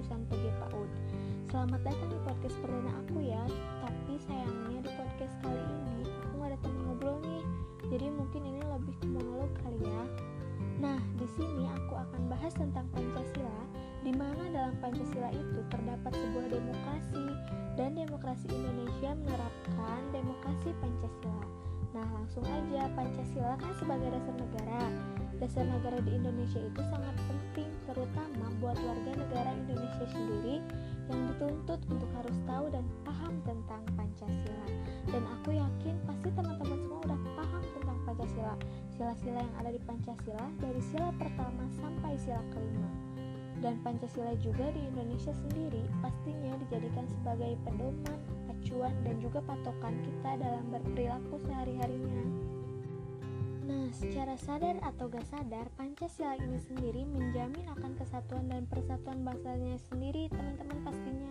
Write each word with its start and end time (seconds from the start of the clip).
jurusan 0.00 0.24
PGPAUD. 0.32 0.90
Selamat 1.52 1.84
datang 1.84 2.08
di 2.08 2.16
podcast 2.24 2.56
perdana 2.64 2.88
aku 3.04 3.20
ya, 3.20 3.44
tapi 3.84 4.16
sayangnya 4.24 4.80
di 4.80 4.90
podcast 4.96 5.34
kali 5.44 5.60
ini 5.60 6.08
aku 6.08 6.40
gak 6.40 6.48
ada 6.48 6.58
teman 6.64 6.80
ngobrol 6.88 7.16
nih, 7.20 7.44
jadi 7.92 8.06
mungkin 8.08 8.42
ini 8.48 8.64
lebih 8.64 8.96
ke 8.96 9.04
monolog 9.12 9.52
kali 9.60 9.76
ya. 9.84 10.04
Nah, 10.80 10.96
di 11.20 11.28
sini 11.36 11.68
aku 11.68 12.00
akan 12.00 12.32
bahas 12.32 12.56
tentang 12.56 12.88
Pancasila, 12.96 13.60
di 14.00 14.16
mana 14.16 14.40
dalam 14.48 14.72
Pancasila 14.80 15.28
itu 15.36 15.60
terdapat 15.68 16.12
sebuah 16.16 16.48
demokrasi, 16.48 17.24
dan 17.76 17.92
demokrasi 17.92 18.48
Indonesia 18.48 19.12
menerapkan 19.20 20.00
demokrasi 20.16 20.72
Pancasila. 20.80 21.44
Nah, 21.90 22.06
langsung 22.14 22.46
aja 22.46 22.86
Pancasila 22.94 23.58
kan 23.58 23.72
sebagai 23.74 24.14
dasar 24.14 24.34
negara. 24.38 24.82
Dasar 25.42 25.64
negara 25.66 25.98
di 25.98 26.14
Indonesia 26.14 26.62
itu 26.62 26.80
sangat 26.86 27.16
penting 27.26 27.70
terutama 27.90 28.46
buat 28.62 28.78
warga 28.78 29.12
negara 29.18 29.50
Indonesia 29.58 30.06
sendiri 30.06 30.62
yang 31.10 31.20
dituntut 31.34 31.80
untuk 31.90 32.10
harus 32.14 32.36
tahu 32.46 32.70
dan 32.70 32.86
paham 33.02 33.42
tentang 33.42 33.82
Pancasila. 33.98 34.66
Dan 35.10 35.22
aku 35.26 35.50
yakin 35.58 35.98
pasti 36.06 36.28
teman-teman 36.30 36.78
semua 36.78 37.00
udah 37.10 37.20
paham 37.34 37.62
tentang 37.74 37.98
Pancasila. 38.06 38.54
Sila-sila 38.94 39.40
yang 39.42 39.54
ada 39.58 39.70
di 39.74 39.80
Pancasila 39.82 40.46
dari 40.62 40.82
sila 40.94 41.10
pertama 41.18 41.66
sampai 41.74 42.14
sila 42.22 42.42
kelima. 42.54 43.09
Dan 43.58 43.82
Pancasila 43.82 44.32
juga 44.38 44.70
di 44.70 44.86
Indonesia 44.86 45.34
sendiri 45.34 45.82
pastinya 45.98 46.54
dijadikan 46.62 47.04
sebagai 47.10 47.58
pedoman, 47.66 48.20
acuan, 48.46 48.94
dan 49.02 49.18
juga 49.18 49.42
patokan 49.42 49.98
kita 50.06 50.30
dalam 50.38 50.64
berperilaku 50.70 51.34
sehari-harinya. 51.42 52.24
Nah, 53.66 53.86
secara 53.94 54.34
sadar 54.38 54.78
atau 54.82 55.10
gak 55.10 55.26
sadar, 55.26 55.66
Pancasila 55.74 56.34
ini 56.38 56.58
sendiri 56.58 57.06
menjamin 57.06 57.66
akan 57.74 57.94
kesatuan 57.98 58.46
dan 58.50 58.66
persatuan 58.66 59.22
bangsanya 59.22 59.78
sendiri, 59.90 60.26
teman-teman 60.30 60.78
pastinya. 60.82 61.30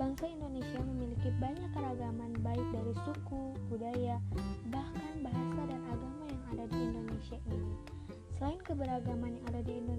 Bangsa 0.00 0.32
Indonesia 0.32 0.80
memiliki 0.80 1.28
banyak 1.36 1.76
keragaman 1.76 2.32
baik 2.40 2.64
dari 2.72 2.96
suku, 3.04 3.52
budaya, 3.68 4.16
bahkan 4.72 5.14
bahasa 5.20 5.60
dan 5.68 5.82
agama 5.92 6.24
yang 6.24 6.44
ada 6.56 6.64
di 6.72 6.78
Indonesia 6.88 7.38
ini. 7.52 7.72
Selain 8.32 8.60
keberagaman 8.64 9.36
yang 9.36 9.44
ada 9.52 9.60
di 9.60 9.76
Indonesia 9.76 9.89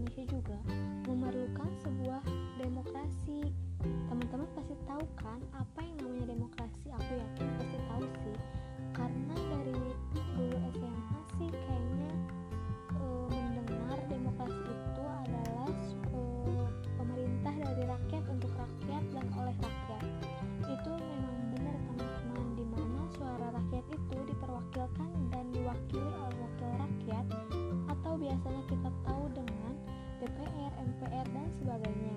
MPR 30.81 31.27
dan 31.29 31.49
sebagainya. 31.61 32.15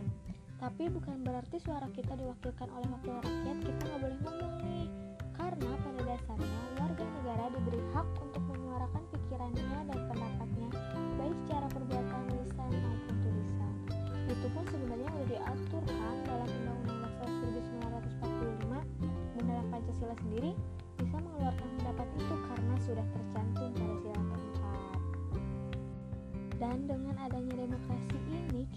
Tapi 0.56 0.88
bukan 0.88 1.16
berarti 1.20 1.56
suara 1.60 1.84
kita 1.92 2.16
diwakilkan 2.16 2.68
oleh 2.72 2.88
wakil 2.96 3.14
rakyat 3.20 3.58
kita 3.60 3.82
nggak 3.84 4.00
boleh 4.00 4.18
ngomong 4.24 4.54
nih. 4.64 4.86
Karena 5.34 5.70
pada 5.76 6.00
dasarnya 6.08 6.60
warga 6.80 7.04
negara 7.04 7.44
diberi 7.52 7.82
hak 7.92 8.08
untuk 8.22 8.42
menyuarakan 8.48 9.02
pikirannya 9.12 9.78
dan 9.92 10.00
pendapatnya 10.08 10.68
baik 11.20 11.36
secara 11.44 11.66
perbuatan 11.68 12.22
lisan 12.40 12.70
maupun 12.80 13.14
tulisan. 13.20 13.74
Itu 14.24 14.46
pun 14.56 14.64
sebenarnya 14.72 15.08
udah 15.12 15.26
diatur 15.28 15.82
kan 15.84 16.16
dalam 16.24 16.48
Undang-Undang 16.48 16.98
Dasar 17.04 17.28
1945 17.44 18.72
dan 19.36 19.42
dalam 19.44 19.66
Pancasila 19.68 20.16
sendiri 20.24 20.52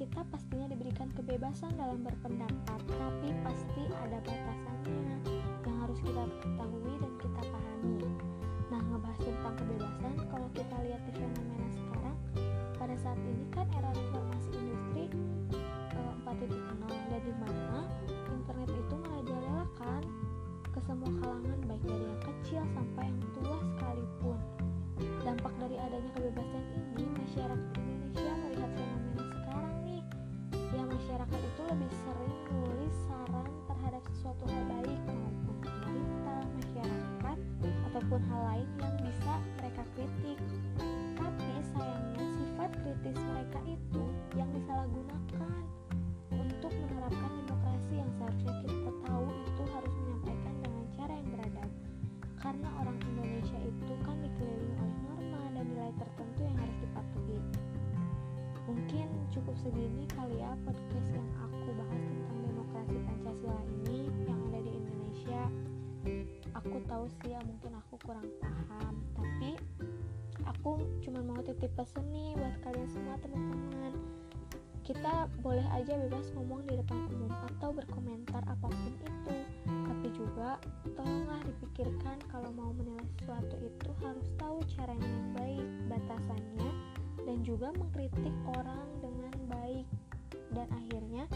kita 0.08 0.24
pastinya 0.32 0.72
diberikan 0.72 1.12
kebebasan 1.20 1.76
dalam 1.76 2.00
berpendapat, 2.00 2.80
tapi 2.80 3.28
pasti 3.44 3.84
ada 3.92 4.24
batasannya 4.24 5.20
yang 5.68 5.76
harus 5.84 6.00
kita 6.00 6.24
ketahui 6.40 6.94
dan 7.04 7.12
kita 7.20 7.42
pahami. 7.52 8.07
Lebih 31.68 31.92
sering 32.00 32.36
nulis 32.48 32.96
saran 33.12 33.52
terhadap 33.68 34.00
sesuatu 34.16 34.48
hal 34.48 34.64
baik 34.72 35.02
maupun 35.04 35.56
pemerintah, 35.60 36.42
masyarakat, 36.56 37.38
ataupun 37.92 38.22
hal 38.32 38.42
lain 38.56 38.70
yang 38.80 38.96
bisa 39.04 39.34
mereka 39.60 39.84
kritik. 39.92 40.40
Tapi 41.20 41.52
sayangnya 41.76 42.24
sifat 42.40 42.72
kritis 42.72 43.20
mereka 43.20 43.60
itu 43.68 44.04
yang 44.40 44.48
disalahgunakan 44.56 45.60
untuk 46.32 46.72
menerapkan 46.72 47.32
demokrasi 47.44 47.94
yang 48.00 48.12
seharusnya 48.16 48.54
kita 48.64 48.92
tahu 49.04 49.28
itu 49.28 49.64
harus 49.68 49.94
menyampaikan 50.00 50.56
dengan 50.64 50.86
cara 50.96 51.14
yang 51.20 51.30
beradab. 51.36 51.70
Karena 52.40 52.70
orang 52.80 52.98
Indonesia 53.12 53.60
itu 53.60 53.94
kan 54.08 54.16
dikelilingi 54.24 54.76
oleh 54.80 54.98
norma 55.04 55.42
dan 55.52 55.66
nilai 55.68 55.92
tertentu 56.00 56.40
yang 56.48 56.56
harus 56.64 56.78
dipatuhi. 56.80 57.40
Mungkin 58.68 59.08
cukup 59.32 59.56
segini 59.64 60.04
kali 60.12 60.44
ya 60.44 60.52
podcast 60.68 61.08
yang 61.16 61.28
tahu 66.88 67.06
sih 67.22 67.36
ya 67.36 67.40
mungkin 67.44 67.76
aku 67.76 68.00
kurang 68.02 68.28
paham, 68.40 68.96
tapi 69.14 69.60
aku 70.48 70.80
cuma 71.04 71.20
mau 71.22 71.40
titip 71.44 71.72
pesan 71.76 72.08
nih 72.16 72.34
buat 72.40 72.56
kalian 72.64 72.90
semua 72.90 73.16
teman-teman. 73.20 73.94
Kita 74.88 75.28
boleh 75.44 75.68
aja 75.76 76.00
bebas 76.00 76.32
ngomong 76.32 76.64
di 76.64 76.80
depan 76.80 77.12
umum 77.12 77.32
atau 77.52 77.76
berkomentar 77.76 78.40
apa 78.48 78.72
pun 78.72 78.88
itu, 78.88 79.08
tapi 79.68 80.08
juga 80.16 80.56
tolonglah 80.96 81.44
dipikirkan 81.44 82.18
kalau 82.32 82.48
mau 82.56 82.72
menilai 82.72 83.04
sesuatu 83.20 83.60
itu 83.60 83.90
harus 84.00 84.28
tahu 84.40 84.64
caranya 84.72 85.04
yang 85.04 85.30
baik, 85.36 85.68
batasannya, 85.92 86.72
dan 87.28 87.38
juga 87.44 87.76
mengkritik 87.76 88.36
orang 88.48 88.88
dengan 89.04 89.36
baik. 89.52 89.88
Dan 90.56 90.72
akhirnya, 90.72 91.28